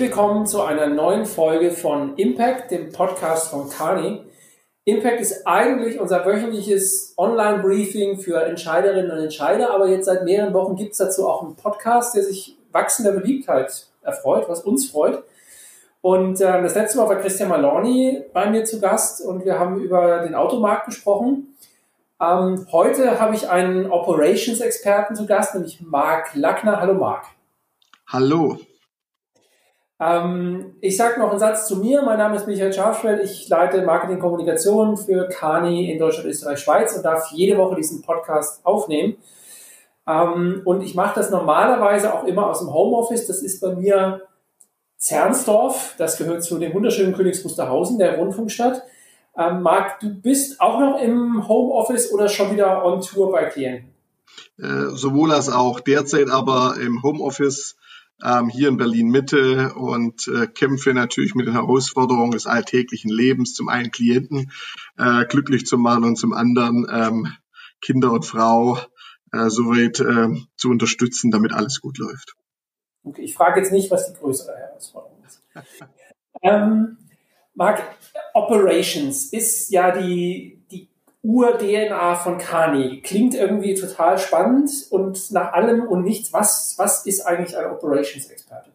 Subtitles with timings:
[0.00, 4.22] willkommen zu einer neuen Folge von Impact, dem Podcast von Kani.
[4.86, 10.74] Impact ist eigentlich unser wöchentliches Online-Briefing für Entscheiderinnen und Entscheider, aber jetzt seit mehreren Wochen
[10.74, 15.22] gibt es dazu auch einen Podcast, der sich wachsender Beliebtheit erfreut, was uns freut.
[16.00, 19.80] Und äh, das letzte Mal war Christian Maloney bei mir zu Gast und wir haben
[19.80, 21.54] über den Automarkt gesprochen.
[22.18, 26.80] Ähm, heute habe ich einen Operations-Experten zu Gast, nämlich Marc Lackner.
[26.80, 27.26] Hallo Marc.
[28.06, 28.56] Hallo.
[30.00, 32.02] Ähm, ich sage noch einen Satz zu mir.
[32.02, 33.20] Mein Name ist Michael Scharfschwell.
[33.20, 38.64] Ich leite Marketing-Kommunikation für Kani in Deutschland, Österreich, Schweiz und darf jede Woche diesen Podcast
[38.64, 39.18] aufnehmen.
[40.08, 43.26] Ähm, und ich mache das normalerweise auch immer aus dem Homeoffice.
[43.26, 44.22] Das ist bei mir
[44.96, 45.94] Zernsdorf.
[45.98, 48.82] Das gehört zu dem wunderschönen Königs Wusterhausen, der Rundfunkstadt.
[49.36, 53.90] Ähm, Marc, du bist auch noch im Homeoffice oder schon wieder on Tour bei Klienten?
[54.58, 55.80] Äh, sowohl als auch.
[55.80, 57.76] Derzeit aber im Homeoffice
[58.24, 63.54] ähm, hier in Berlin Mitte und äh, kämpfe natürlich mit den Herausforderungen des alltäglichen Lebens.
[63.54, 64.50] Zum einen Klienten
[64.98, 67.28] äh, glücklich zu machen und zum anderen ähm,
[67.80, 68.78] Kinder und Frau
[69.32, 72.34] äh, soweit äh, zu unterstützen, damit alles gut läuft.
[73.04, 75.42] Okay, ich frage jetzt nicht, was die größere Herausforderung ist.
[76.42, 76.98] ähm,
[77.54, 77.82] Marc,
[78.34, 80.60] Operations ist ja die
[81.22, 83.02] Ur-DNA von Kani.
[83.02, 86.32] Klingt irgendwie total spannend und nach allem und nichts.
[86.32, 88.70] Was, was ist eigentlich ein Operations-Experte?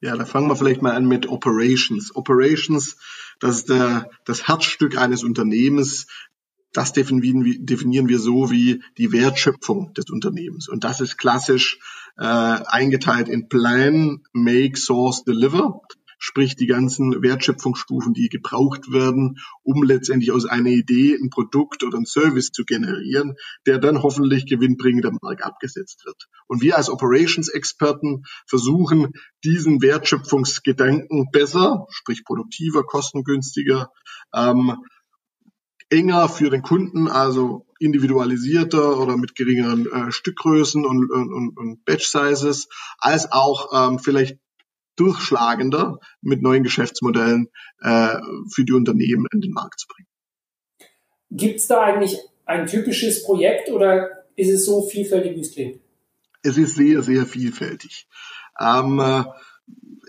[0.00, 2.14] Ja, da fangen wir vielleicht mal an mit Operations.
[2.14, 2.96] Operations,
[3.38, 6.06] das ist der, das Herzstück eines Unternehmens.
[6.72, 10.68] Das definieren wir, definieren wir so wie die Wertschöpfung des Unternehmens.
[10.68, 11.80] Und das ist klassisch
[12.16, 15.80] äh, eingeteilt in Plan, Make, Source, Deliver
[16.20, 21.96] sprich die ganzen Wertschöpfungsstufen, die gebraucht werden, um letztendlich aus einer Idee ein Produkt oder
[21.96, 23.34] ein Service zu generieren,
[23.66, 26.28] der dann hoffentlich gewinnbringend am Markt abgesetzt wird.
[26.46, 29.14] Und wir als Operations-Experten versuchen,
[29.44, 33.90] diesen Wertschöpfungsgedanken besser, sprich produktiver, kostengünstiger,
[34.34, 34.76] ähm,
[35.88, 42.06] enger für den Kunden, also individualisierter oder mit geringeren äh, Stückgrößen und, und, und Batch
[42.06, 44.38] Sizes, als auch ähm, vielleicht
[45.00, 47.48] durchschlagender mit neuen Geschäftsmodellen
[47.80, 48.16] äh,
[48.52, 50.08] für die Unternehmen in den Markt zu bringen.
[51.30, 55.80] Gibt es da eigentlich ein typisches Projekt oder ist es so vielfältig, wie es klingt?
[56.42, 58.08] Es ist sehr, sehr vielfältig.
[58.58, 59.24] Ähm, äh,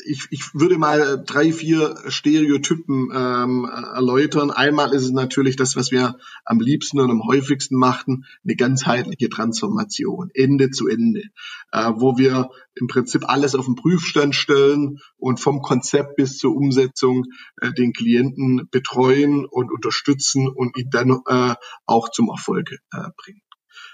[0.05, 4.51] ich, ich würde mal drei, vier Stereotypen ähm, erläutern.
[4.51, 9.29] Einmal ist es natürlich das, was wir am liebsten und am häufigsten machten, eine ganzheitliche
[9.29, 11.23] Transformation, Ende zu Ende,
[11.71, 16.55] äh, wo wir im Prinzip alles auf den Prüfstand stellen und vom Konzept bis zur
[16.55, 17.25] Umsetzung
[17.61, 21.55] äh, den Klienten betreuen und unterstützen und ihn dann äh,
[21.85, 23.41] auch zum Erfolg äh, bringen.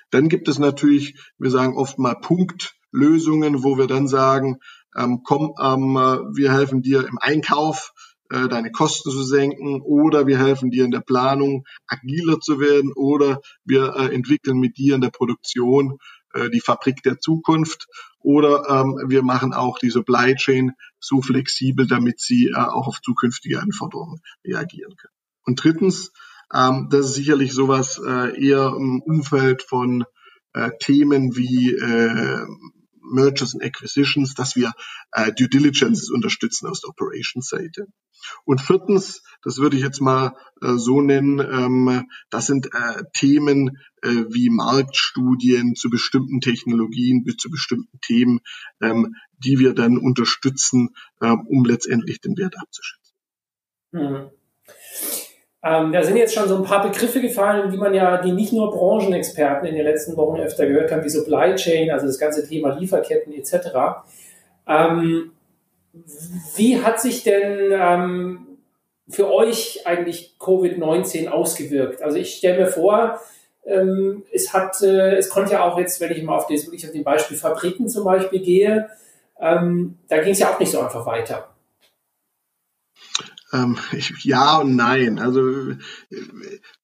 [0.09, 4.59] Dann gibt es natürlich, wir sagen oft mal Punktlösungen, wo wir dann sagen,
[4.97, 5.95] ähm, komm, ähm,
[6.35, 7.93] wir helfen dir im Einkauf,
[8.29, 12.91] äh, deine Kosten zu senken oder wir helfen dir in der Planung agiler zu werden
[12.93, 15.97] oder wir äh, entwickeln mit dir in der Produktion
[16.33, 17.87] äh, die Fabrik der Zukunft
[18.19, 23.01] oder ähm, wir machen auch die Supply Chain so flexibel, damit sie äh, auch auf
[23.01, 25.13] zukünftige Anforderungen reagieren können.
[25.45, 26.11] Und drittens,
[26.53, 30.03] ähm, das ist sicherlich sowas äh, eher im Umfeld von
[30.53, 32.45] äh, Themen wie äh,
[33.11, 34.73] Mergers and Acquisitions, dass wir
[35.11, 37.87] äh, Due Diligences unterstützen aus der Operations-Seite.
[38.45, 43.77] Und viertens, das würde ich jetzt mal äh, so nennen, ähm, das sind äh, Themen
[44.01, 48.39] äh, wie Marktstudien zu bestimmten Technologien, zu bestimmten Themen,
[48.81, 50.89] ähm, die wir dann unterstützen,
[51.21, 53.15] äh, um letztendlich den Wert abzuschätzen.
[53.91, 54.29] Hm.
[55.63, 58.53] Ähm, da sind jetzt schon so ein paar Begriffe gefallen, die man ja, die nicht
[58.53, 62.47] nur Branchenexperten in den letzten Wochen öfter gehört haben, wie Supply Chain, also das ganze
[62.47, 64.03] Thema Lieferketten etc.
[64.67, 65.31] Ähm,
[66.55, 68.47] wie hat sich denn ähm,
[69.09, 72.03] für euch eigentlich Covid-19 ausgewirkt?
[72.03, 73.19] Also ich stelle mir vor,
[73.65, 76.85] ähm, es hat, äh, es konnte ja auch jetzt, wenn ich mal auf das wirklich
[76.85, 78.89] auf den Beispiel Fabriken zum Beispiel gehe,
[79.39, 81.49] ähm, da ging es ja auch nicht so einfach weiter.
[83.53, 83.77] Ähm,
[84.21, 85.19] ja und nein.
[85.19, 85.73] Also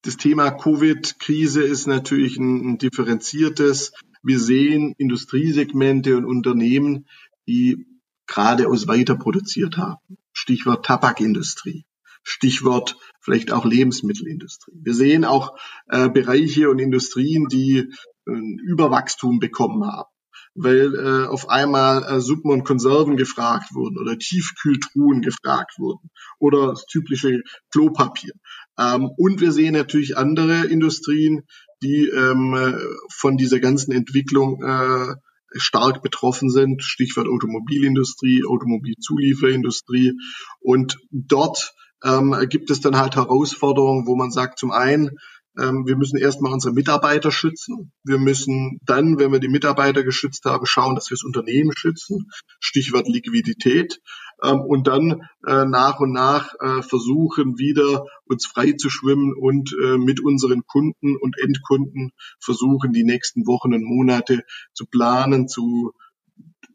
[0.01, 3.93] das Thema Covid-Krise ist natürlich ein, ein differenziertes.
[4.21, 7.07] Wir sehen Industriesegmente und Unternehmen,
[7.47, 7.85] die
[8.25, 10.17] geradeaus weiter produziert haben.
[10.31, 11.85] Stichwort Tabakindustrie.
[12.23, 14.79] Stichwort vielleicht auch Lebensmittelindustrie.
[14.81, 15.57] Wir sehen auch
[15.89, 17.91] äh, Bereiche und Industrien, die
[18.25, 20.12] äh, Überwachstum bekommen haben
[20.55, 26.09] weil äh, auf einmal äh, Suppen und Konserven gefragt wurden oder Tiefkühltruhen gefragt wurden
[26.39, 27.41] oder das typische
[27.71, 28.33] Klopapier.
[28.77, 31.41] Ähm, und wir sehen natürlich andere Industrien,
[31.81, 32.77] die ähm,
[33.11, 35.15] von dieser ganzen Entwicklung äh,
[35.55, 36.83] stark betroffen sind.
[36.83, 40.13] Stichwort Automobilindustrie, Automobilzulieferindustrie.
[40.59, 41.73] Und dort
[42.03, 45.11] ähm, gibt es dann halt Herausforderungen, wo man sagt, zum einen,
[45.55, 47.91] wir müssen erstmal unsere Mitarbeiter schützen.
[48.03, 52.31] Wir müssen dann, wenn wir die Mitarbeiter geschützt haben, schauen, dass wir das Unternehmen schützen.
[52.59, 53.99] Stichwort Liquidität.
[54.43, 59.75] Ähm, und dann äh, nach und nach äh, versuchen, wieder uns frei zu schwimmen und
[59.81, 65.93] äh, mit unseren Kunden und Endkunden versuchen, die nächsten Wochen und Monate zu planen, zu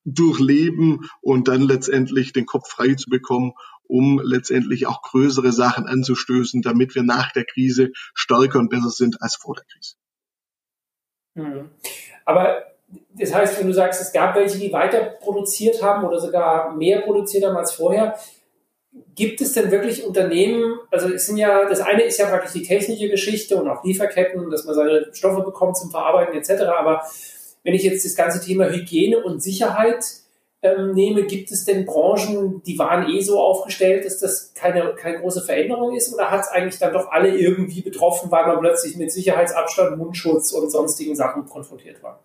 [0.04, 3.52] durchleben und dann letztendlich den Kopf frei zu bekommen,
[3.88, 9.20] um letztendlich auch größere Sachen anzustößen, damit wir nach der Krise stärker und besser sind
[9.20, 9.94] als vor der Krise.
[11.36, 11.70] Hm.
[12.24, 12.62] Aber
[13.14, 17.00] das heißt, wenn du sagst, es gab welche, die weiter produziert haben oder sogar mehr
[17.00, 18.18] produziert haben als vorher,
[19.14, 22.62] gibt es denn wirklich Unternehmen, also es sind ja, das eine ist ja praktisch die
[22.62, 27.02] technische Geschichte und auch Lieferketten, dass man seine Stoffe bekommt zum Verarbeiten etc., aber
[27.64, 30.04] wenn ich jetzt das ganze Thema Hygiene und Sicherheit
[30.62, 35.20] ähm, nehme, gibt es denn Branchen, die waren eh so aufgestellt, dass das keine, keine
[35.20, 38.96] große Veränderung ist oder hat es eigentlich dann doch alle irgendwie betroffen, weil man plötzlich
[38.96, 42.20] mit Sicherheitsabstand, Mundschutz und sonstigen Sachen konfrontiert war?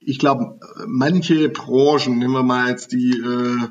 [0.00, 3.68] Ich glaube, manche Branchen, nehmen wir mal jetzt die äh,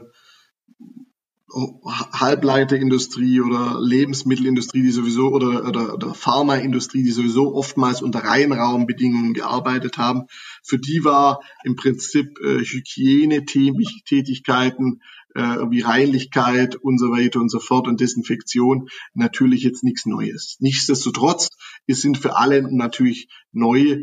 [1.50, 9.98] Halbleiterindustrie oder Lebensmittelindustrie, die sowieso oder, oder, oder Pharmaindustrie, die sowieso oftmals unter Reinraumbedingungen gearbeitet
[9.98, 10.24] haben,
[10.62, 15.02] für die war im Prinzip äh, Hygiene-Tätigkeiten
[15.36, 20.58] äh, wie Reinlichkeit und so weiter und so fort und Desinfektion natürlich jetzt nichts Neues.
[20.60, 21.48] Nichtsdestotrotz,
[21.86, 24.02] es sind für alle natürlich neu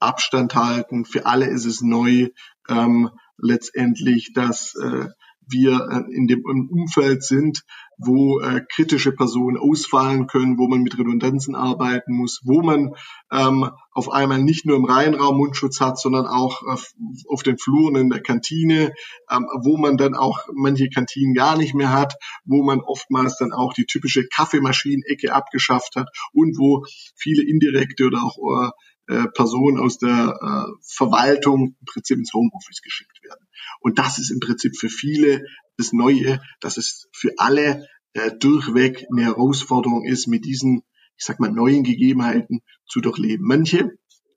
[0.00, 2.30] Abstand halten, für alle ist es neu
[2.68, 5.06] ähm, letztendlich, dass äh,
[5.48, 7.64] wir äh, in dem Umfeld sind,
[7.98, 12.94] wo äh, kritische Personen ausfallen können, wo man mit Redundanzen arbeiten muss, wo man
[13.30, 16.92] ähm, auf einmal nicht nur im Reihenraum Mundschutz hat, sondern auch auf,
[17.28, 18.92] auf den Fluren in der Kantine,
[19.30, 22.14] ähm, wo man dann auch manche Kantinen gar nicht mehr hat,
[22.44, 28.22] wo man oftmals dann auch die typische Kaffeemaschinenecke abgeschafft hat und wo viele indirekte oder
[28.22, 28.70] auch äh,
[29.06, 33.46] Personen aus der äh, Verwaltung im Prinzip ins Homeoffice geschickt werden.
[33.80, 35.44] Und das ist im Prinzip für viele
[35.76, 40.82] das Neue, dass es für alle äh, durchweg eine Herausforderung ist, mit diesen,
[41.16, 43.46] ich sag mal, neuen Gegebenheiten zu durchleben.
[43.46, 43.90] Manche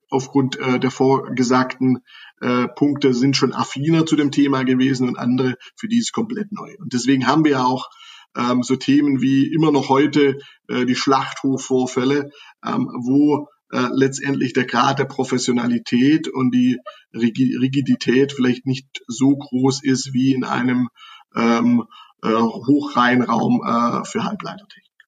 [0.09, 1.99] aufgrund äh, der vorgesagten
[2.41, 6.51] äh, Punkte sind schon affiner zu dem Thema gewesen und andere für die ist komplett
[6.51, 6.75] neu.
[6.79, 7.89] Und deswegen haben wir ja auch
[8.35, 12.31] ähm, so Themen wie immer noch heute äh, die Schlachthofvorfälle,
[12.65, 16.79] ähm, wo äh, letztendlich der Grad der Professionalität und die
[17.13, 20.89] Rigidität vielleicht nicht so groß ist wie in einem
[21.35, 21.85] ähm,
[22.23, 25.07] äh, Hochreinraum äh, für Halbleitertechnik.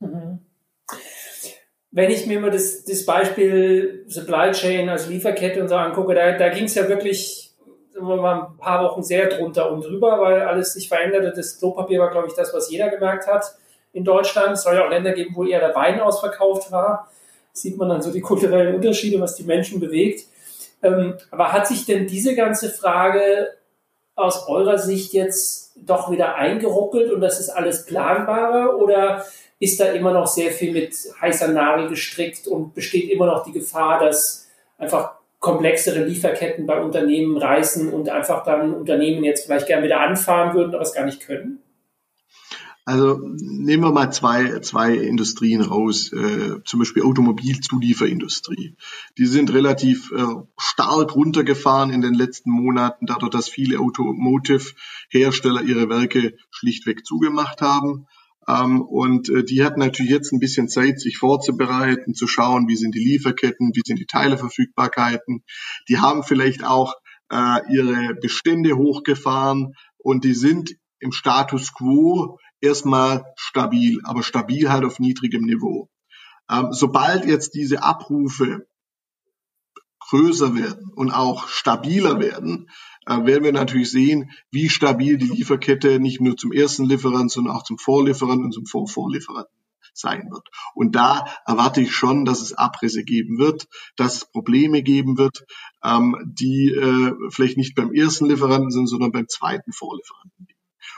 [0.00, 0.40] Mhm.
[1.92, 6.36] Wenn ich mir mal das, das Beispiel Supply Chain, also Lieferkette und so angucke, da,
[6.36, 7.54] da ging es ja wirklich
[7.94, 11.32] wir mal, ein paar Wochen sehr drunter und drüber, weil alles sich veränderte.
[11.34, 13.44] Das Klopapier war, glaube ich, das, was jeder gemerkt hat
[13.92, 14.52] in Deutschland.
[14.52, 17.10] Es soll ja auch Länder geben, wo eher der Wein ausverkauft war
[17.56, 20.26] sieht man dann so die kulturellen Unterschiede, was die Menschen bewegt.
[20.82, 23.48] Ähm, aber hat sich denn diese ganze Frage
[24.14, 29.24] aus eurer Sicht jetzt doch wieder eingeruckelt und das ist alles planbarer oder
[29.58, 33.52] ist da immer noch sehr viel mit heißer Nadel gestrickt und besteht immer noch die
[33.52, 34.48] Gefahr, dass
[34.78, 40.54] einfach komplexere Lieferketten bei Unternehmen reißen und einfach dann Unternehmen jetzt vielleicht gern wieder anfahren
[40.54, 41.62] würden, aber es gar nicht können?
[42.88, 48.76] Also nehmen wir mal zwei, zwei Industrien raus, äh, zum Beispiel Automobilzulieferindustrie.
[49.18, 50.24] Die sind relativ äh,
[50.56, 58.06] stark runtergefahren in den letzten Monaten, dadurch, dass viele Automotive-Hersteller ihre Werke schlichtweg zugemacht haben.
[58.46, 62.76] Ähm, und äh, die hatten natürlich jetzt ein bisschen Zeit, sich vorzubereiten, zu schauen, wie
[62.76, 65.42] sind die Lieferketten, wie sind die Teileverfügbarkeiten.
[65.88, 66.94] Die haben vielleicht auch
[67.32, 74.84] äh, ihre Bestände hochgefahren und die sind im Status quo erstmal stabil, aber stabil halt
[74.84, 75.88] auf niedrigem Niveau.
[76.50, 78.66] Ähm, sobald jetzt diese Abrufe
[80.08, 82.70] größer werden und auch stabiler werden,
[83.06, 87.56] äh, werden wir natürlich sehen, wie stabil die Lieferkette nicht nur zum ersten Lieferant, sondern
[87.56, 89.54] auch zum Vorlieferant und zum Vorvorlieferanten
[89.94, 90.48] sein wird.
[90.74, 95.44] Und da erwarte ich schon, dass es Abrisse geben wird, dass es Probleme geben wird,
[95.82, 100.48] ähm, die äh, vielleicht nicht beim ersten Lieferanten sind, sondern beim zweiten Vorlieferanten.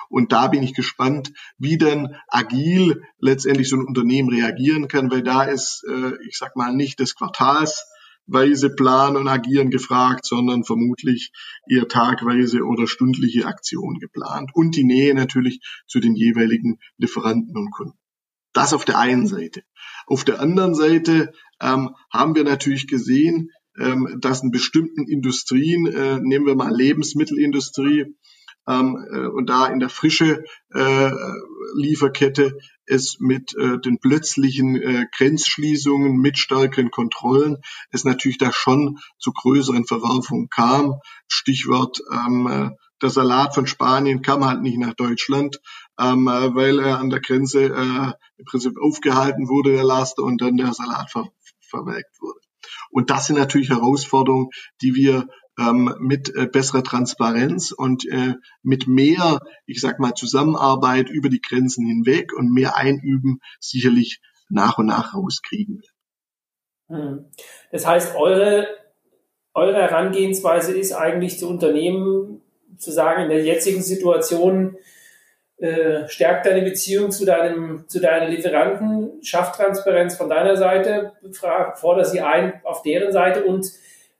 [0.09, 5.23] Und da bin ich gespannt, wie denn agil letztendlich so ein Unternehmen reagieren kann, weil
[5.23, 11.33] da ist, äh, ich sag mal, nicht des Quartalsweise Plan und Agieren gefragt, sondern vermutlich
[11.69, 14.51] eher tagweise oder stündliche Aktionen geplant.
[14.55, 17.99] Und die Nähe natürlich zu den jeweiligen Lieferanten und Kunden.
[18.53, 19.63] Das auf der einen Seite.
[20.07, 26.19] Auf der anderen Seite ähm, haben wir natürlich gesehen, ähm, dass in bestimmten Industrien, äh,
[26.21, 28.07] nehmen wir mal Lebensmittelindustrie,
[28.69, 31.11] ähm, äh, und da in der frische äh,
[31.75, 37.59] Lieferkette es mit äh, den plötzlichen äh, Grenzschließungen, mit stärkeren Kontrollen,
[37.91, 40.95] es natürlich da schon zu größeren Verwerfungen kam.
[41.29, 42.71] Stichwort ähm, äh,
[43.01, 45.61] der Salat von Spanien kam halt nicht nach Deutschland,
[46.01, 50.41] ähm, äh, weil er an der Grenze äh, im Prinzip aufgehalten wurde, der Laster, und
[50.41, 51.29] dann der Salat ver
[51.61, 52.41] verwelkt wurde.
[52.91, 54.49] Und das sind natürlich Herausforderungen,
[54.81, 61.11] die wir ähm, mit äh, besserer Transparenz und äh, mit mehr, ich sag mal, Zusammenarbeit
[61.11, 65.83] über die Grenzen hinweg und mehr Einüben sicherlich nach und nach rauskriegen.
[66.89, 67.27] Hm.
[67.71, 68.69] Das heißt, eure,
[69.55, 72.41] eure Herangehensweise ist eigentlich zu Unternehmen
[72.79, 74.77] zu sagen, in der jetzigen Situation
[75.59, 81.15] äh, stärkt deine Beziehung zu deinem, zu deinen Lieferanten, schafft Transparenz von deiner Seite,
[81.75, 83.67] fordere sie ein auf deren Seite und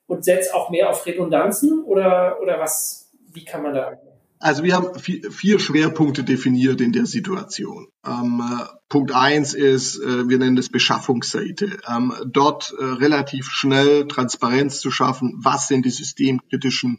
[0.09, 3.93] und setzt auch mehr auf Redundanzen oder, oder was, wie kann man da
[4.41, 7.89] also wir haben vier, Schwerpunkte definiert in der Situation.
[8.07, 11.79] Ähm, äh, Punkt eins ist, äh, wir nennen das Beschaffungsseite.
[11.89, 16.99] Ähm, dort äh, relativ schnell Transparenz zu schaffen, was sind die systemkritischen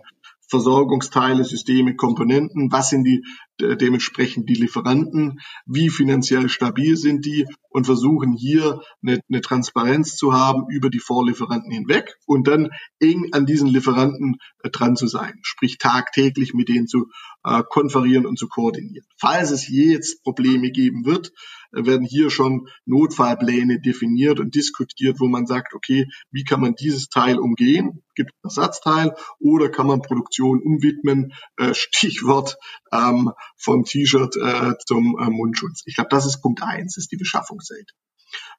[0.50, 3.24] Versorgungsteile, Systeme, Komponenten, was sind die
[3.62, 10.34] dementsprechend die Lieferanten, wie finanziell stabil sind die und versuchen hier eine, eine Transparenz zu
[10.34, 15.40] haben über die Vorlieferanten hinweg und dann eng an diesen Lieferanten äh, dran zu sein,
[15.44, 17.08] sprich tagtäglich mit denen zu
[17.44, 19.06] äh, konferieren und zu koordinieren.
[19.18, 21.32] Falls es jetzt Probleme geben wird,
[21.72, 26.76] äh, werden hier schon Notfallpläne definiert und diskutiert, wo man sagt, okay, wie kann man
[26.76, 28.04] dieses Teil umgehen?
[28.16, 31.34] Gibt es Ersatzteil oder kann man Produktion umwidmen?
[31.58, 32.58] Äh, Stichwort
[32.92, 35.84] ähm, vom T-Shirt äh, zum äh, Mundschutz.
[35.86, 37.94] Ich glaube, das ist Punkt eins, ist die Beschaffungsseite.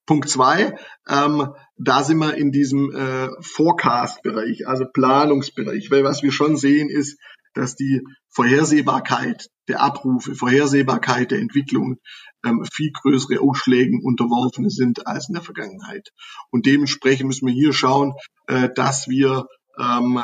[0.06, 0.76] Punkt zwei,
[1.08, 6.88] ähm, da sind wir in diesem äh, Forecast-Bereich, also Planungsbereich, weil was wir schon sehen
[6.88, 7.18] ist,
[7.54, 11.98] dass die Vorhersehbarkeit der Abrufe, Vorhersehbarkeit der Entwicklung
[12.44, 16.10] ähm, viel größere Ausschlägen unterworfen sind als in der Vergangenheit.
[16.50, 18.14] Und dementsprechend müssen wir hier schauen,
[18.46, 19.46] äh, dass wir
[19.78, 20.22] ähm,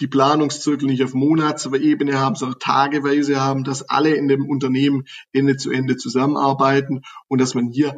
[0.00, 5.56] die Planungszirkel nicht auf Monatsebene haben, sondern tageweise haben, dass alle in dem Unternehmen Ende
[5.56, 7.96] zu Ende zusammenarbeiten und dass man hier,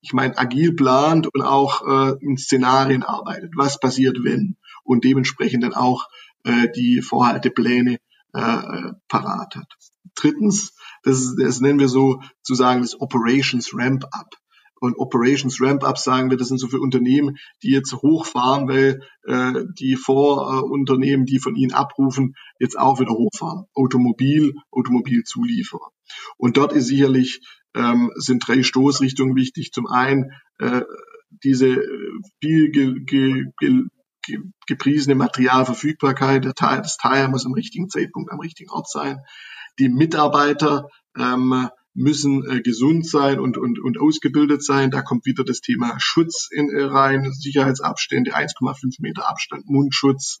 [0.00, 3.52] ich meine, agil plant und auch äh, in Szenarien arbeitet.
[3.56, 4.56] Was passiert, wenn?
[4.84, 6.08] Und dementsprechend dann auch
[6.44, 7.98] äh, die Vorhaltepläne
[8.32, 9.74] äh, parat hat.
[10.14, 14.36] Drittens, das, ist, das nennen wir so zu sagen das Operations Ramp Up
[14.80, 19.64] und Operations Ramp-Up sagen wir, das sind so für Unternehmen, die jetzt hochfahren, weil äh,
[19.78, 23.66] die Vorunternehmen, die von ihnen abrufen, jetzt auch wieder hochfahren.
[23.74, 25.90] Automobil, Automobilzulieferer.
[26.38, 27.40] Und dort ist sicherlich
[27.74, 29.72] ähm, sind drei Stoßrichtungen wichtig.
[29.72, 30.82] Zum einen äh,
[31.44, 31.76] diese
[32.40, 33.84] viel ge, ge, ge,
[34.66, 39.18] gepriesene Materialverfügbarkeit, der Teil, das Teil muss am richtigen Zeitpunkt am richtigen Ort sein.
[39.78, 44.90] Die Mitarbeiter ähm, müssen äh, gesund sein und, und, und ausgebildet sein.
[44.90, 50.40] Da kommt wieder das Thema Schutz in, äh, rein, Sicherheitsabstände, 1,5 Meter Abstand, Mundschutz,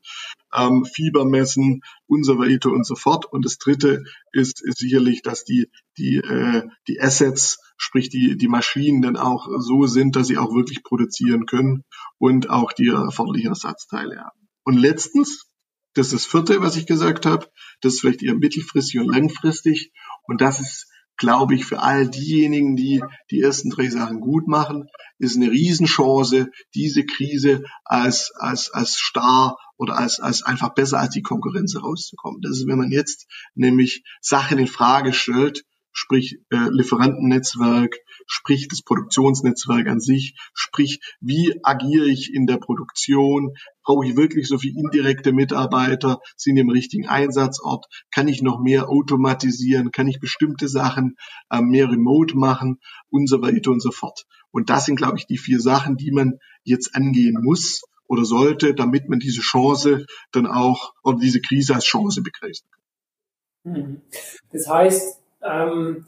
[0.54, 3.26] ähm, Fieber messen und so weiter und so fort.
[3.26, 8.48] Und das Dritte ist, ist sicherlich, dass die, die, äh, die Assets, sprich die, die
[8.48, 11.84] Maschinen dann auch so sind, dass sie auch wirklich produzieren können
[12.18, 14.48] und auch die erforderlichen Ersatzteile haben.
[14.62, 15.46] Und letztens,
[15.94, 17.48] das ist das vierte, was ich gesagt habe,
[17.80, 19.90] das ist vielleicht eher mittelfristig und langfristig.
[20.22, 20.86] Und das ist
[21.20, 26.50] glaube ich, für all diejenigen, die die ersten drei Sachen gut machen, ist eine Riesenchance,
[26.74, 32.40] diese Krise als, als, als starr oder als, als einfach besser als die Konkurrenz herauszukommen.
[32.40, 35.62] Das ist, wenn man jetzt nämlich Sachen in Frage stellt,
[35.92, 43.54] sprich äh, Lieferantennetzwerk, sprich das Produktionsnetzwerk an sich, sprich wie agiere ich in der Produktion,
[43.82, 48.88] brauche ich wirklich so viel indirekte Mitarbeiter, sind im richtigen Einsatzort, kann ich noch mehr
[48.88, 51.16] automatisieren, kann ich bestimmte Sachen
[51.50, 52.78] äh, mehr remote machen
[53.08, 54.26] und so weiter und so fort.
[54.50, 58.74] Und das sind, glaube ich, die vier Sachen, die man jetzt angehen muss oder sollte,
[58.74, 63.72] damit man diese Chance dann auch oder diese Krise als Chance begreifen kann.
[63.72, 64.02] Mhm.
[64.50, 66.06] Das heißt, ähm,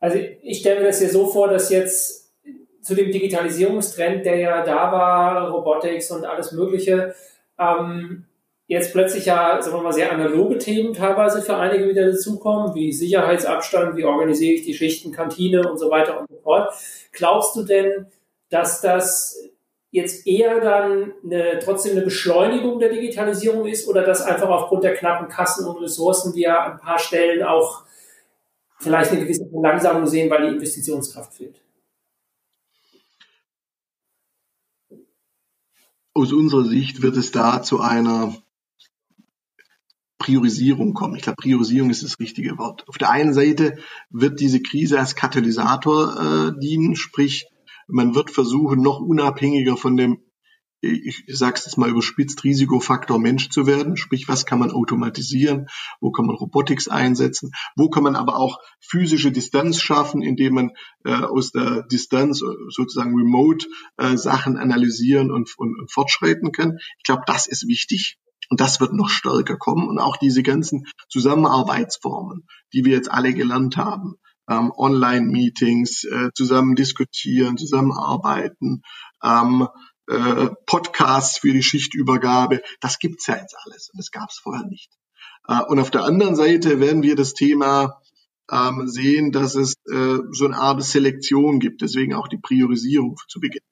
[0.00, 2.32] also ich stelle mir das ja so vor, dass jetzt
[2.82, 7.14] zu dem Digitalisierungstrend, der ja da war, Robotics und alles Mögliche,
[7.58, 8.26] ähm,
[8.66, 12.92] jetzt plötzlich ja, sagen wir mal, sehr analoge Themen teilweise für einige wieder dazukommen, wie
[12.92, 16.74] Sicherheitsabstand, wie organisiere ich die Schichten, Kantine und so weiter und so fort.
[17.12, 18.06] Glaubst du denn,
[18.50, 19.38] dass das
[19.90, 24.94] jetzt eher dann eine, trotzdem eine Beschleunigung der Digitalisierung ist oder dass einfach aufgrund der
[24.94, 27.84] knappen Kassen und Ressourcen wir an ein paar Stellen auch
[28.78, 31.64] vielleicht eine gewisse Verlangsamung sehen, weil die Investitionskraft fehlt.
[36.14, 38.36] aus unserer Sicht wird es da zu einer
[40.18, 41.16] Priorisierung kommen.
[41.16, 42.88] Ich glaube, Priorisierung ist das richtige Wort.
[42.88, 43.76] Auf der einen Seite
[44.10, 47.46] wird diese Krise als Katalysator äh, dienen, sprich,
[47.88, 50.23] man wird versuchen, noch unabhängiger von dem
[50.84, 53.96] ich sage es jetzt mal überspitzt, Risikofaktor Mensch zu werden.
[53.96, 55.66] Sprich, was kann man automatisieren?
[56.00, 57.52] Wo kann man Robotics einsetzen?
[57.76, 60.70] Wo kann man aber auch physische Distanz schaffen, indem man
[61.04, 66.78] äh, aus der Distanz äh, sozusagen remote äh, Sachen analysieren und, und, und fortschreiten kann?
[66.98, 68.18] Ich glaube, das ist wichtig.
[68.50, 69.88] Und das wird noch stärker kommen.
[69.88, 74.16] Und auch diese ganzen Zusammenarbeitsformen, die wir jetzt alle gelernt haben,
[74.48, 78.82] ähm, Online-Meetings, äh, zusammen diskutieren, zusammenarbeiten,
[79.22, 79.68] ähm,
[80.08, 82.62] äh, Podcasts für die Schichtübergabe.
[82.80, 84.90] Das gibt's ja jetzt alles und das gab's vorher nicht.
[85.48, 88.00] Äh, und auf der anderen Seite werden wir das Thema
[88.50, 93.40] ähm, sehen, dass es äh, so eine Art Selektion gibt, deswegen auch die Priorisierung zu
[93.40, 93.62] Beginn.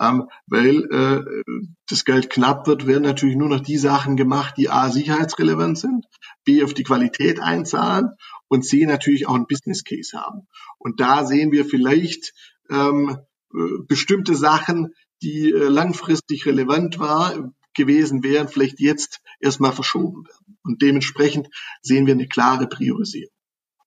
[0.00, 1.44] Ähm, weil äh,
[1.88, 6.06] das Geld knapp wird, werden natürlich nur noch die Sachen gemacht, die A sicherheitsrelevant sind,
[6.44, 8.10] B auf die Qualität einzahlen
[8.48, 10.48] und C natürlich auch einen Business Case haben.
[10.78, 12.32] Und da sehen wir vielleicht
[12.70, 13.18] ähm,
[13.54, 20.58] äh, bestimmte Sachen, die äh, langfristig relevant war, gewesen wären, vielleicht jetzt erstmal verschoben werden.
[20.62, 21.48] Und dementsprechend
[21.82, 23.32] sehen wir eine klare Priorisierung.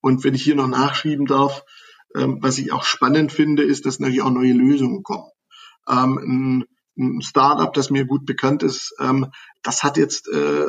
[0.00, 1.64] Und wenn ich hier noch nachschieben darf,
[2.14, 5.30] ähm, was ich auch spannend finde, ist, dass natürlich auch neue Lösungen kommen.
[5.88, 6.66] Ähm,
[6.98, 9.30] ein Startup, das mir gut bekannt ist, ähm,
[9.62, 10.66] das hat jetzt äh,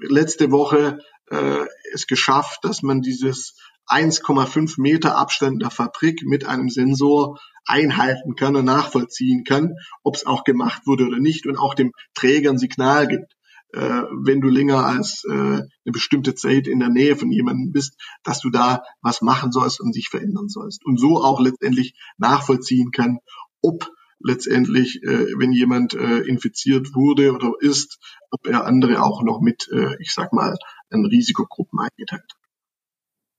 [0.00, 0.98] letzte Woche
[1.30, 3.54] äh, es geschafft, dass man dieses
[3.88, 10.26] 1,5 Meter Abstand der Fabrik mit einem Sensor einhalten kann und nachvollziehen kann, ob es
[10.26, 13.32] auch gemacht wurde oder nicht und auch dem Träger ein Signal gibt,
[13.72, 17.96] äh, wenn du länger als äh, eine bestimmte Zeit in der Nähe von jemandem bist,
[18.22, 20.84] dass du da was machen sollst und sich verändern sollst.
[20.84, 23.18] Und so auch letztendlich nachvollziehen kann,
[23.62, 27.98] ob letztendlich, äh, wenn jemand äh, infiziert wurde oder ist,
[28.30, 30.56] ob er andere auch noch mit, äh, ich sag mal,
[30.90, 32.45] in Risikogruppen eingeteilt hat.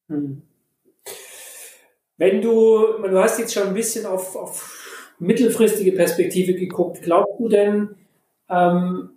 [0.07, 0.41] Hm.
[2.17, 7.47] Wenn du, du hast jetzt schon ein bisschen auf, auf mittelfristige Perspektive geguckt, glaubst du
[7.47, 7.95] denn
[8.49, 9.11] ähm,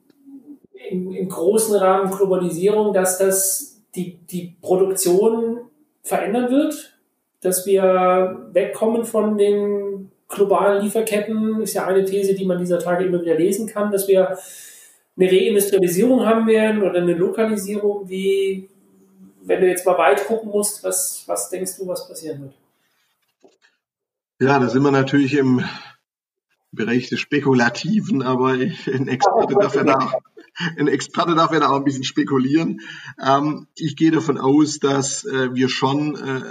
[0.90, 5.60] im, im großen Rahmen Globalisierung, dass das die, die Produktion
[6.02, 6.98] verändern wird?
[7.40, 13.04] Dass wir wegkommen von den globalen Lieferketten, ist ja eine These, die man dieser Tage
[13.04, 14.38] immer wieder lesen kann, dass wir
[15.16, 18.69] eine Reindustrialisierung haben werden oder eine Lokalisierung, wie,
[19.42, 22.54] wenn du jetzt mal weit gucken musst, was, was denkst du, was passieren wird?
[24.40, 25.64] Ja, da sind wir natürlich im
[26.72, 30.12] Bereich des Spekulativen, aber ein Experte darf ja da,
[30.78, 32.80] ein Experte darf ja da auch ein bisschen spekulieren.
[33.22, 36.42] Ähm, ich gehe davon aus, dass äh, wir schon äh,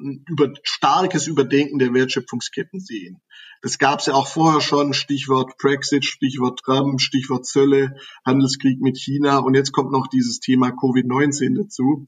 [0.00, 3.20] ein über, starkes Überdenken der Wertschöpfungsketten sehen.
[3.62, 8.98] Das gab es ja auch vorher schon, Stichwort Brexit, Stichwort Trump, Stichwort Zölle, Handelskrieg mit
[8.98, 12.06] China und jetzt kommt noch dieses Thema Covid-19 dazu.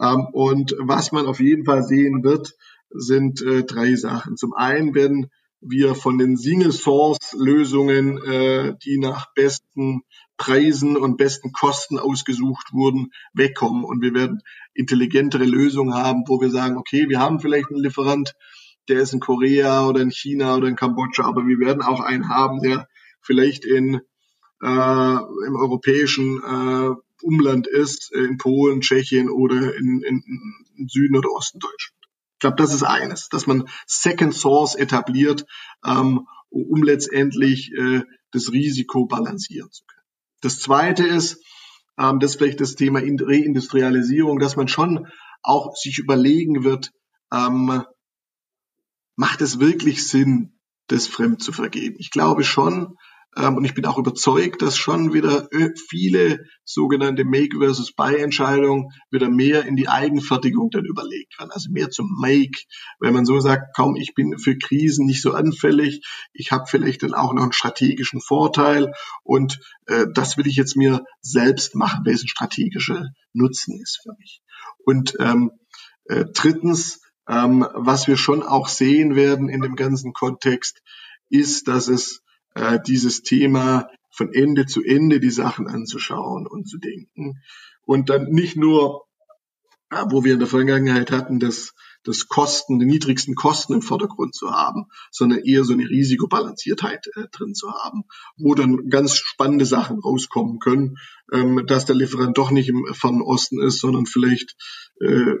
[0.00, 2.54] Ähm, und was man auf jeden Fall sehen wird,
[2.90, 4.36] sind äh, drei Sachen.
[4.36, 5.30] Zum einen werden
[5.62, 10.02] wir von den Single-Source-Lösungen, äh, die nach besten
[10.36, 13.84] Preisen und besten Kosten ausgesucht wurden, wegkommen.
[13.84, 14.42] Und wir werden
[14.74, 18.34] intelligentere Lösungen haben, wo wir sagen, okay, wir haben vielleicht einen Lieferant,
[18.88, 22.28] der ist in Korea oder in China oder in Kambodscha, aber wir werden auch einen
[22.28, 22.88] haben, der
[23.20, 24.00] vielleicht in
[24.62, 30.22] äh, im europäischen äh, Umland ist, in Polen, Tschechien oder in, in,
[30.76, 31.98] in Süden oder Osten Deutschland.
[32.34, 35.46] Ich glaube, das ist eines, dass man Second Source etabliert,
[35.84, 40.02] ähm, um letztendlich äh, das Risiko balancieren zu können.
[40.40, 41.40] Das zweite ist,
[41.98, 45.06] ähm, das ist vielleicht das Thema Reindustrialisierung, dass man schon
[45.42, 46.92] auch sich überlegen wird,
[47.32, 47.84] ähm,
[49.16, 51.96] macht es wirklich Sinn, das fremd zu vergeben?
[51.98, 52.96] Ich glaube schon,
[53.34, 58.16] ähm, und ich bin auch überzeugt, dass schon wieder äh, viele sogenannte Make versus Buy
[58.16, 61.50] Entscheidungen wieder mehr in die Eigenfertigung dann überlegt werden.
[61.50, 62.58] Also mehr zum Make,
[63.00, 67.02] wenn man so sagt, komm, ich bin für Krisen nicht so anfällig, ich habe vielleicht
[67.02, 72.04] dann auch noch einen strategischen Vorteil und äh, das will ich jetzt mir selbst machen,
[72.04, 74.42] welchen strategische Nutzen ist für mich.
[74.84, 75.52] Und ähm,
[76.04, 80.82] äh, drittens, ähm, was wir schon auch sehen werden in dem ganzen Kontext,
[81.28, 82.22] ist, dass es
[82.54, 87.42] äh, dieses Thema von Ende zu Ende die Sachen anzuschauen und zu denken.
[87.84, 89.06] Und dann nicht nur,
[89.90, 91.74] äh, wo wir in der Vergangenheit hatten, dass
[92.04, 97.28] das Kosten, die niedrigsten Kosten im Vordergrund zu haben, sondern eher so eine Risikobalanciertheit äh,
[97.30, 98.04] drin zu haben,
[98.36, 100.96] wo dann ganz spannende Sachen rauskommen können,
[101.32, 104.56] ähm, dass der Lieferant doch nicht im Fernen Osten ist, sondern vielleicht
[105.00, 105.36] äh,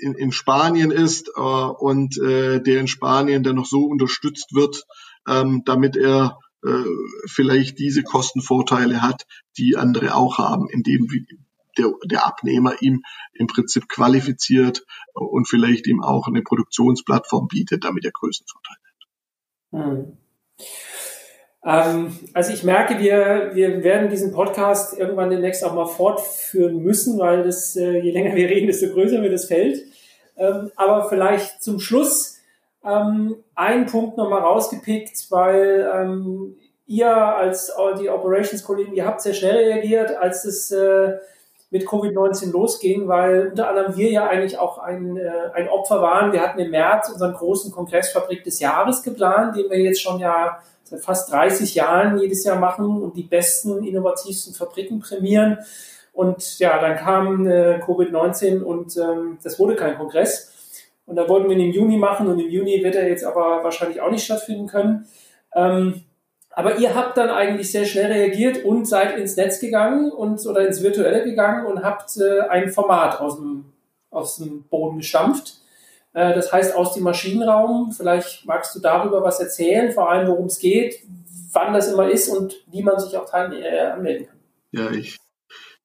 [0.00, 4.84] in, in Spanien ist äh, und äh, der in Spanien dann noch so unterstützt wird,
[5.28, 6.84] ähm, damit er äh,
[7.26, 9.26] vielleicht diese Kostenvorteile hat,
[9.58, 11.10] die andere auch haben, indem
[11.78, 13.02] der, der Abnehmer ihm
[13.34, 19.86] im Prinzip qualifiziert und vielleicht ihm auch eine Produktionsplattform bietet, damit er Größenvorteile hat.
[19.96, 20.16] Hm.
[21.64, 27.18] Ähm, also ich merke, wir, wir werden diesen Podcast irgendwann demnächst auch mal fortführen müssen,
[27.18, 29.78] weil das, äh, je länger wir reden, desto größer wird das Feld.
[30.36, 32.38] Ähm, aber vielleicht zum Schluss
[32.82, 36.56] ähm, einen Punkt nochmal rausgepickt, weil ähm,
[36.86, 41.18] ihr als die Operations-Kollegen, ihr habt sehr schnell reagiert, als es äh,
[41.70, 46.32] mit Covid-19 losging, weil unter anderem wir ja eigentlich auch ein, äh, ein Opfer waren.
[46.32, 50.58] Wir hatten im März unseren großen Kongressfabrik des Jahres geplant, den wir jetzt schon ja
[50.82, 55.58] seit fast 30 Jahren jedes Jahr machen und die besten, innovativsten Fabriken prämieren.
[56.12, 60.52] Und ja, dann kam äh, Covid-19 und ähm, das wurde kein Kongress.
[61.06, 63.62] Und da wollten wir ihn im Juni machen und im Juni wird er jetzt aber
[63.62, 65.06] wahrscheinlich auch nicht stattfinden können.
[65.54, 66.02] Ähm,
[66.50, 70.66] aber ihr habt dann eigentlich sehr schnell reagiert und seid ins Netz gegangen und oder
[70.66, 73.66] ins Virtuelle gegangen und habt äh, ein Format aus dem,
[74.10, 75.60] aus dem Boden gestampft.
[76.12, 77.92] Äh, das heißt aus dem Maschinenraum.
[77.92, 81.02] Vielleicht magst du darüber was erzählen, vor allem worum es geht,
[81.52, 84.38] wann das immer ist und wie man sich auch teil äh, anmelden kann.
[84.72, 85.18] Ja, ich,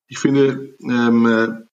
[0.07, 1.65] ich finde, ähm, äh,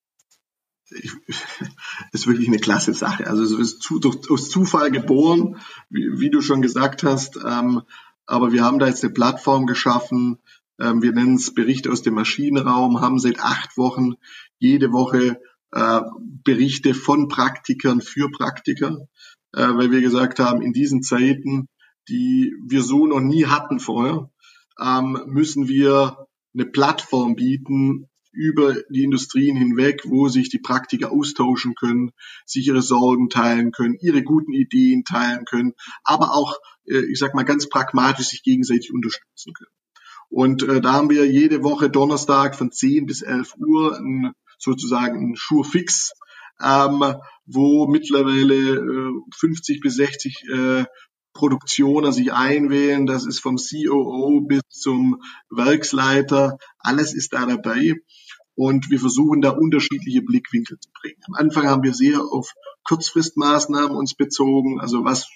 [0.99, 1.11] ich,
[2.11, 3.27] ist wirklich eine klasse Sache.
[3.27, 5.57] Also es ist zu, durch, aus Zufall geboren,
[5.89, 7.37] wie, wie, du schon gesagt hast.
[7.37, 7.81] Ähm,
[8.25, 10.39] aber wir haben da jetzt eine Plattform geschaffen.
[10.79, 14.13] Ähm, wir nennen es Berichte aus dem Maschinenraum, haben seit acht Wochen
[14.59, 15.39] jede Woche
[15.71, 16.01] äh,
[16.43, 19.07] Berichte von Praktikern für Praktiker,
[19.53, 21.67] äh, weil wir gesagt haben, in diesen Zeiten,
[22.09, 24.29] die wir so noch nie hatten vorher,
[24.79, 31.75] ähm, müssen wir eine Plattform bieten über die Industrien hinweg, wo sich die Praktiker austauschen
[31.75, 32.11] können,
[32.45, 37.35] sich ihre Sorgen teilen können, ihre guten Ideen teilen können, aber auch, äh, ich sag
[37.35, 39.71] mal, ganz pragmatisch sich gegenseitig unterstützen können.
[40.29, 45.31] Und äh, da haben wir jede Woche Donnerstag von 10 bis 11 Uhr ein, sozusagen
[45.31, 46.13] ein Schurfix,
[46.59, 47.15] ähm,
[47.45, 50.85] wo mittlerweile äh, 50 bis 60 äh,
[51.33, 53.05] Produktioner sich einwählen.
[53.05, 56.57] Das ist vom COO bis zum Werksleiter.
[56.79, 57.95] Alles ist da dabei.
[58.55, 61.19] Und wir versuchen da unterschiedliche Blickwinkel zu bringen.
[61.27, 64.79] Am Anfang haben wir sehr auf Kurzfristmaßnahmen uns bezogen.
[64.79, 65.27] Also was,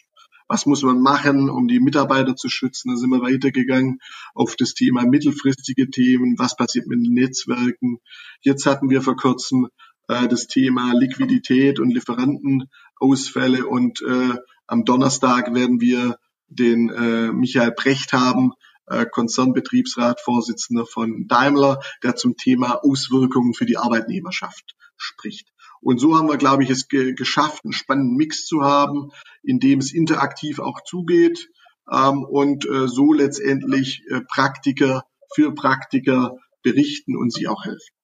[0.47, 2.91] was muss man machen, um die Mitarbeiter zu schützen?
[2.91, 3.99] Da sind wir weitergegangen
[4.35, 6.37] auf das Thema mittelfristige Themen.
[6.37, 7.99] Was passiert mit den Netzwerken?
[8.41, 9.67] Jetzt hatten wir vor kurzem
[10.07, 14.35] äh, das Thema Liquidität und Lieferantenausfälle und äh,
[14.67, 16.17] am Donnerstag werden wir
[16.49, 18.53] den äh, Michael Brecht haben,
[18.87, 25.49] äh, Konzernbetriebsratvorsitzender von Daimler, der zum Thema Auswirkungen für die Arbeitnehmerschaft spricht.
[25.81, 29.11] Und so haben wir, glaube ich, es ge geschafft, einen spannenden Mix zu haben,
[29.43, 31.49] in dem es interaktiv auch zugeht
[31.91, 37.95] ähm, und äh, so letztendlich äh, Praktiker für Praktiker berichten und sie auch helfen.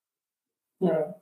[0.79, 1.15] Ja.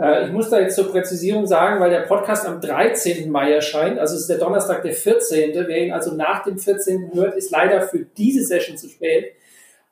[0.00, 3.30] Äh, ich muss da jetzt zur Präzisierung sagen, weil der Podcast am 13.
[3.30, 5.52] Mai erscheint, also es ist der Donnerstag der 14.
[5.54, 7.10] Wer ihn also nach dem 14.
[7.14, 9.32] hört, ist leider für diese Session zu spät.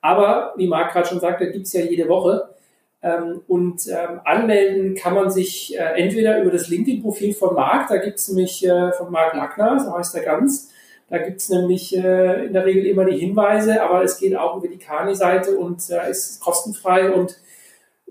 [0.01, 2.49] Aber wie Marc gerade schon sagte, gibt es ja jede Woche.
[3.01, 7.97] Ähm, und ähm, anmelden kann man sich äh, entweder über das LinkedIn-Profil von Marc, da
[7.97, 10.71] gibt es nämlich äh, von Marc Lackner, so heißt er ganz.
[11.09, 14.67] Da gibt es nämlich in der Regel immer die Hinweise, aber es geht auch über
[14.67, 17.35] die Kani-Seite und ist kostenfrei und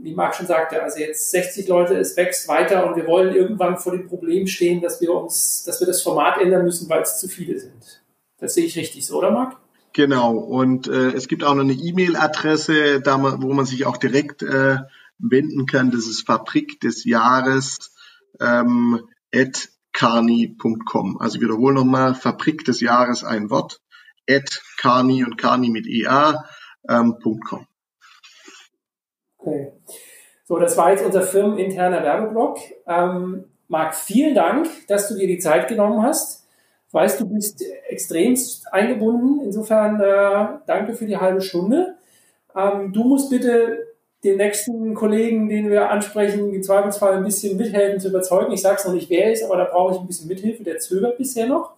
[0.00, 3.78] wie Marc schon sagte, also jetzt 60 Leute, es wächst weiter und wir wollen irgendwann
[3.78, 7.18] vor dem Problem stehen, dass wir uns, dass wir das Format ändern müssen, weil es
[7.18, 8.02] zu viele sind.
[8.38, 9.56] Das sehe ich richtig so, oder Marc?
[9.92, 10.36] Genau.
[10.36, 14.78] Und äh, es gibt auch noch eine E-Mail-Adresse, wo man sich auch direkt äh,
[15.18, 15.90] wenden kann.
[15.90, 17.92] Das ist Fabrik des Jahres
[18.40, 19.00] ähm,
[19.34, 21.20] at carni.com.
[21.20, 23.80] Also wiederhole nochmal, Fabrik des Jahres ein Wort,
[24.30, 26.36] at carni und carni mit ea.com.
[26.88, 27.66] Ähm,
[29.38, 29.72] Okay.
[30.44, 32.58] So, das war jetzt unser firmeninterner Werbeblock.
[32.86, 36.46] Ähm, Marc, vielen Dank, dass du dir die Zeit genommen hast.
[36.88, 39.42] Ich weiß, du bist extremst eingebunden.
[39.44, 41.96] Insofern äh, danke für die halbe Stunde.
[42.56, 43.88] Ähm, du musst bitte
[44.24, 48.52] den nächsten Kollegen, den wir ansprechen, im Zweifelsfall ein bisschen mithelfen zu überzeugen.
[48.52, 50.64] Ich sage es noch nicht, wer ist, aber da brauche ich ein bisschen Mithilfe.
[50.64, 51.72] Der zögert bisher noch.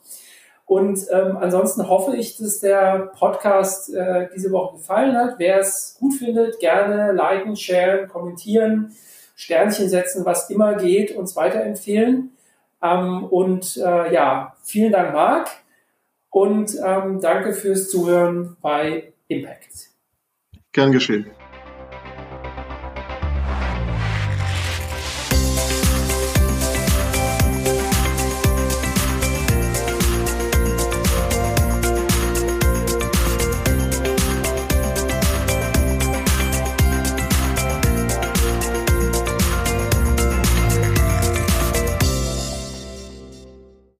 [0.70, 5.35] Und ähm, ansonsten hoffe ich, dass der Podcast äh, diese Woche gefallen hat.
[5.38, 8.94] Wer es gut findet, gerne liken, sharen, kommentieren,
[9.35, 12.37] Sternchen setzen, was immer geht, uns weiterempfehlen.
[12.80, 15.48] Ähm, und äh, ja, vielen Dank, Marc.
[16.28, 19.90] Und ähm, danke fürs Zuhören bei Impact.
[20.70, 21.26] Gern geschehen.